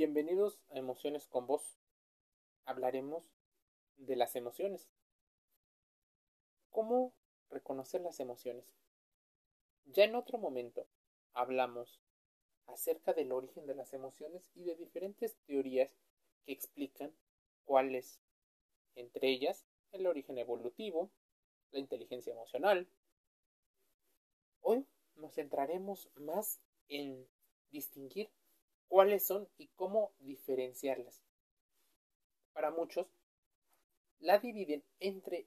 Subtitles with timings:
[0.00, 1.78] Bienvenidos a Emociones con Vos.
[2.64, 3.34] Hablaremos
[3.98, 4.88] de las emociones.
[6.70, 7.12] ¿Cómo
[7.50, 8.64] reconocer las emociones?
[9.84, 10.86] Ya en otro momento
[11.34, 12.00] hablamos
[12.64, 15.94] acerca del origen de las emociones y de diferentes teorías
[16.46, 17.14] que explican
[17.66, 18.22] cuál es,
[18.94, 21.10] entre ellas, el origen evolutivo,
[21.72, 22.88] la inteligencia emocional.
[24.62, 24.86] Hoy
[25.16, 26.58] nos centraremos más
[26.88, 27.28] en
[27.70, 28.30] distinguir
[28.90, 31.22] cuáles son y cómo diferenciarlas.
[32.52, 33.06] Para muchos,
[34.18, 35.46] la dividen entre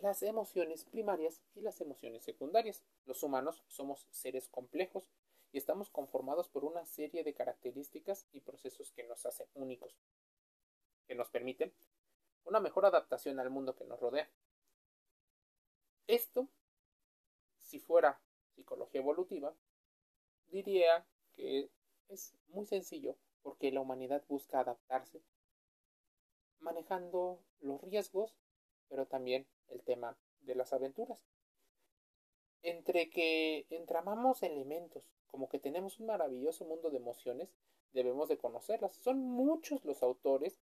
[0.00, 2.84] las emociones primarias y las emociones secundarias.
[3.04, 5.10] Los humanos somos seres complejos
[5.50, 9.96] y estamos conformados por una serie de características y procesos que nos hacen únicos,
[11.08, 11.74] que nos permiten
[12.44, 14.30] una mejor adaptación al mundo que nos rodea.
[16.06, 16.48] Esto,
[17.58, 18.20] si fuera
[18.54, 19.52] psicología evolutiva,
[20.46, 21.70] diría que
[22.08, 25.22] es muy sencillo porque la humanidad busca adaptarse
[26.64, 28.34] manejando los riesgos,
[28.88, 31.20] pero también el tema de las aventuras.
[32.62, 37.54] Entre que entramamos elementos, como que tenemos un maravilloso mundo de emociones,
[37.92, 38.96] debemos de conocerlas.
[38.96, 40.58] Son muchos los autores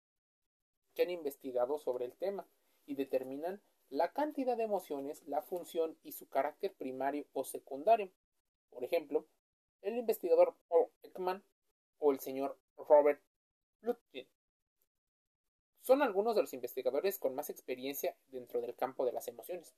[0.95, 2.47] que han investigado sobre el tema
[2.85, 8.11] y determinan la cantidad de emociones, la función y su carácter primario o secundario.
[8.69, 9.25] Por ejemplo,
[9.81, 11.43] el investigador Paul Ekman
[12.11, 13.21] el señor Robert
[13.81, 14.27] Lutkin.
[15.81, 19.73] Son algunos de los investigadores con más experiencia dentro del campo de las emociones,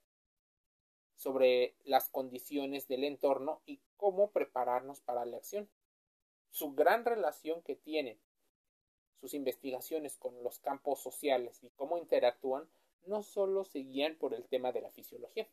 [1.16, 5.70] sobre las condiciones del entorno y cómo prepararnos para la acción.
[6.50, 8.20] Su gran relación que tienen
[9.22, 12.68] sus investigaciones con los campos sociales y cómo interactúan
[13.06, 15.48] no solo se guían por el tema de la fisiología.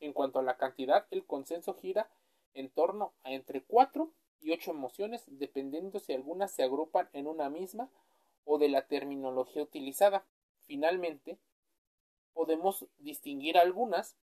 [0.00, 2.10] En cuanto a la cantidad, el consenso gira
[2.54, 7.50] en torno a entre 4 y 8 emociones, dependiendo si algunas se agrupan en una
[7.50, 7.90] misma
[8.44, 10.26] o de la terminología utilizada.
[10.66, 11.38] Finalmente,
[12.32, 14.16] podemos distinguir algunas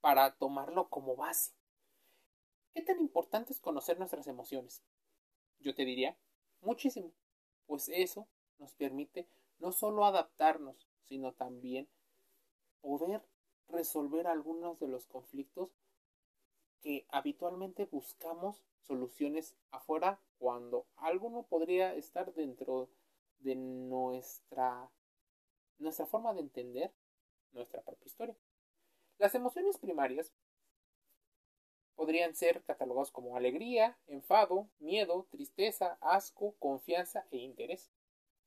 [0.00, 1.52] para tomarlo como base.
[2.74, 4.82] ¿Qué tan importante es conocer nuestras emociones?
[5.58, 6.16] Yo te diría,
[6.60, 7.12] muchísimo,
[7.66, 8.26] pues eso
[8.58, 11.88] nos permite no solo adaptarnos, sino también
[12.80, 13.22] poder
[13.68, 15.70] resolver algunos de los conflictos
[16.80, 22.88] que habitualmente buscamos soluciones afuera cuando alguno podría estar dentro
[23.40, 24.90] de nuestra
[25.78, 26.92] nuestra forma de entender
[27.52, 28.36] nuestra propia historia.
[29.18, 30.32] Las emociones primarias
[31.94, 37.90] podrían ser catalogadas como alegría, enfado, miedo, tristeza, asco, confianza e interés,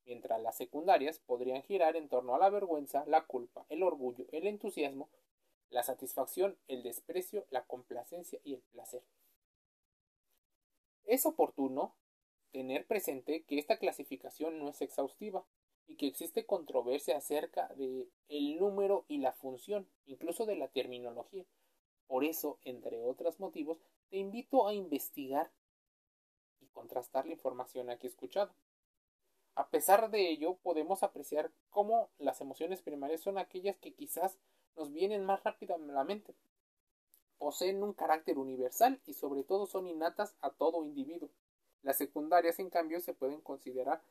[0.05, 4.47] mientras las secundarias podrían girar en torno a la vergüenza, la culpa, el orgullo, el
[4.47, 5.09] entusiasmo,
[5.73, 9.03] la satisfacción, el desprecio, la complacencia y el placer.
[11.05, 11.95] Es oportuno
[12.51, 15.43] tener presente que esta clasificación no es exhaustiva
[15.87, 21.43] y que existe controversia acerca de el número y la función, incluso de la terminología.
[22.05, 23.79] Por eso, entre otros motivos,
[24.09, 25.51] te invito a investigar
[26.61, 28.55] y contrastar la información aquí escuchada.
[29.55, 34.37] A pesar de ello, podemos apreciar cómo las emociones primarias son aquellas que quizás
[34.75, 36.35] nos vienen más rápido a la mente.
[37.37, 41.29] Poseen un carácter universal y sobre todo son innatas a todo individuo.
[41.81, 44.01] Las secundarias, en cambio, se pueden considerar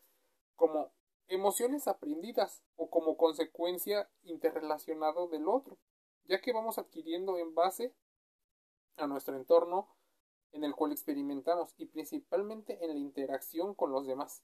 [0.57, 0.91] como
[1.29, 5.79] emociones aprendidas o como consecuencia interrelacionado del otro,
[6.25, 7.95] ya que vamos adquiriendo en base
[8.97, 9.89] a nuestro entorno
[10.53, 14.43] en el cual experimentamos y principalmente en la interacción con los demás.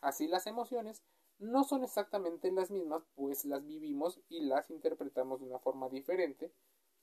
[0.00, 1.02] Así las emociones
[1.38, 6.52] no son exactamente las mismas, pues las vivimos y las interpretamos de una forma diferente,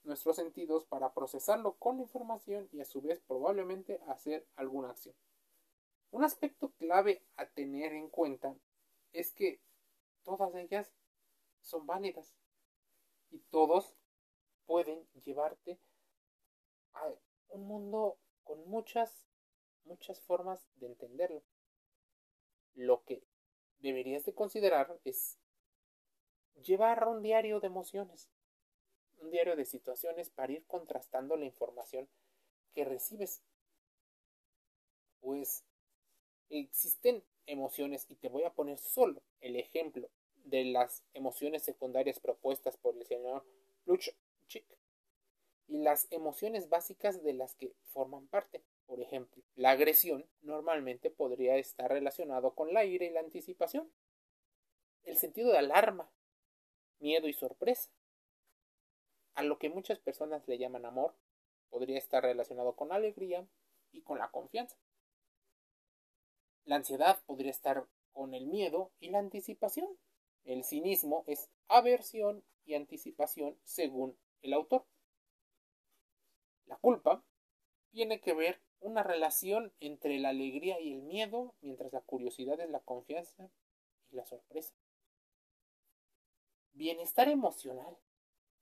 [0.03, 5.15] nuestros sentidos para procesarlo con información y a su vez probablemente hacer alguna acción.
[6.11, 8.55] Un aspecto clave a tener en cuenta
[9.13, 9.59] es que
[10.23, 10.91] todas ellas
[11.61, 12.35] son válidas
[13.31, 13.95] y todos
[14.65, 15.79] pueden llevarte
[16.93, 17.11] a
[17.49, 19.25] un mundo con muchas
[19.85, 21.43] muchas formas de entenderlo.
[22.73, 23.23] Lo que
[23.79, 25.37] deberías de considerar es
[26.63, 28.29] llevar un diario de emociones,
[29.19, 32.07] un diario de situaciones para ir contrastando la información
[32.73, 33.41] que recibes.
[35.21, 35.63] Pues
[36.49, 40.09] existen emociones y te voy a poner solo el ejemplo
[40.45, 43.43] de las emociones secundarias propuestas por el señor
[43.85, 44.15] Luchik
[45.67, 48.63] y las emociones básicas de las que forman parte.
[48.85, 50.25] Por ejemplo, la agresión
[50.55, 53.91] normalmente podría estar relacionado con la ira y la anticipación.
[55.03, 56.09] El sentido de alarma,
[56.99, 57.91] miedo y sorpresa.
[59.33, 61.13] A lo que muchas personas le llaman amor,
[61.69, 63.45] podría estar relacionado con alegría
[63.91, 64.77] y con la confianza.
[66.63, 69.89] La ansiedad podría estar con el miedo y la anticipación.
[70.45, 74.85] El cinismo es aversión y anticipación según el autor.
[76.65, 77.25] La culpa
[77.91, 82.69] tiene que ver una relación entre la alegría y el miedo, mientras la curiosidad es
[82.69, 83.49] la confianza
[84.11, 84.75] y la sorpresa.
[86.73, 87.97] Bienestar emocional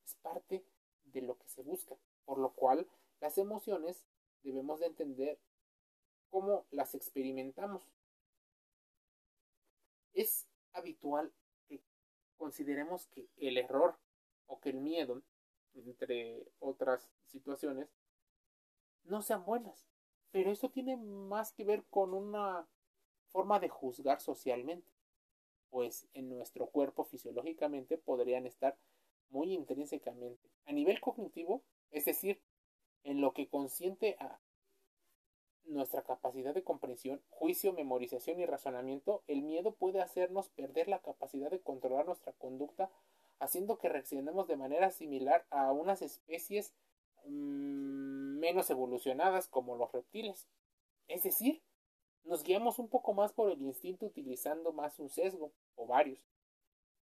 [0.05, 0.63] es parte
[1.05, 1.95] de lo que se busca,
[2.25, 2.87] por lo cual
[3.19, 4.03] las emociones
[4.43, 5.39] debemos de entender
[6.29, 7.83] cómo las experimentamos.
[10.13, 11.31] Es habitual
[11.67, 11.81] que
[12.37, 13.97] consideremos que el error
[14.47, 15.21] o que el miedo,
[15.73, 17.89] entre otras situaciones,
[19.03, 19.92] no sean buenas.
[20.33, 22.67] Pero eso tiene más que ver con una
[23.27, 24.91] forma de juzgar socialmente,
[25.69, 28.75] pues en nuestro cuerpo fisiológicamente podrían estar
[29.29, 30.49] muy intrínsecamente.
[30.65, 32.41] A nivel cognitivo, es decir,
[33.03, 34.39] en lo que consiente a
[35.65, 41.51] nuestra capacidad de comprensión, juicio, memorización y razonamiento, el miedo puede hacernos perder la capacidad
[41.51, 42.89] de controlar nuestra conducta,
[43.39, 46.73] haciendo que reaccionemos de manera similar a unas especies
[47.25, 48.02] mmm,
[48.43, 50.49] menos evolucionadas como los reptiles.
[51.07, 51.61] Es decir,
[52.25, 56.19] nos guiamos un poco más por el instinto utilizando más un sesgo o varios.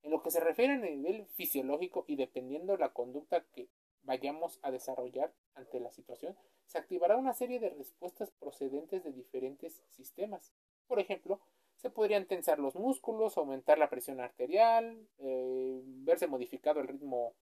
[0.02, 3.68] En lo que se refiere a nivel fisiológico y dependiendo de la conducta que
[4.02, 6.36] vayamos a desarrollar ante la situación,
[6.66, 10.52] se activará una serie de respuestas procedentes de diferentes sistemas.
[10.88, 11.40] Por ejemplo,
[11.76, 17.34] se podrían tensar los músculos, aumentar la presión arterial, eh, verse modificado el ritmo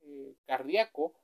[0.00, 1.14] eh, cardíaco,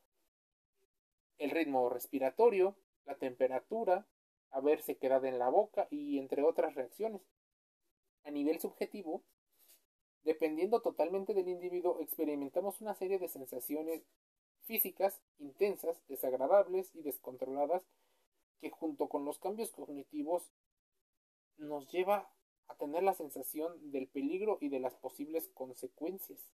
[1.40, 2.76] el ritmo respiratorio,
[3.06, 4.06] la temperatura,
[4.50, 7.22] haberse quedado en la boca y entre otras reacciones.
[8.24, 9.22] A nivel subjetivo,
[10.22, 14.02] dependiendo totalmente del individuo, experimentamos una serie de sensaciones
[14.66, 17.82] físicas intensas, desagradables y descontroladas
[18.60, 20.52] que junto con los cambios cognitivos
[21.56, 22.30] nos lleva
[22.68, 26.52] a tener la sensación del peligro y de las posibles consecuencias.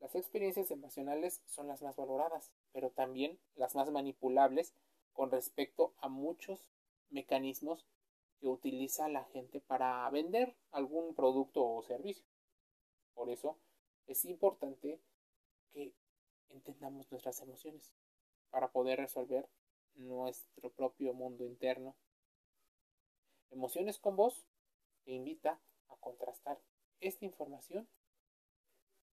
[0.00, 4.74] Las experiencias emocionales son las más valoradas, pero también las más manipulables
[5.12, 6.64] con respecto a muchos
[7.10, 7.86] mecanismos
[8.38, 12.24] que utiliza la gente para vender algún producto o servicio.
[13.14, 13.58] Por eso
[14.06, 15.00] es importante
[15.72, 15.94] que
[16.48, 17.92] entendamos nuestras emociones
[18.50, 19.48] para poder resolver
[19.94, 21.96] nuestro propio mundo interno.
[23.50, 24.46] Emociones con voz
[25.04, 26.60] te invita a contrastar
[27.00, 27.88] esta información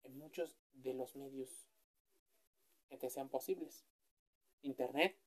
[0.04, 1.68] en muchos de los medios
[2.88, 3.86] que te sean posibles.
[4.62, 5.18] Internet,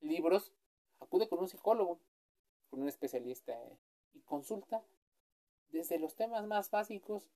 [0.00, 0.52] libros,
[1.00, 2.00] acude con un psicólogo,
[2.70, 3.58] con un especialista
[4.12, 4.84] y consulta
[5.68, 7.30] desde los temas más básicos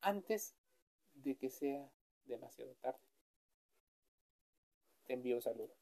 [0.00, 0.54] antes
[1.14, 1.90] de que sea
[2.24, 3.00] demasiado tarde.
[5.04, 5.74] Te envío un saludo.